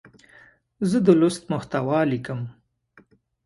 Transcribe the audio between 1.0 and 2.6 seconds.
د لوست محتوا لیکم.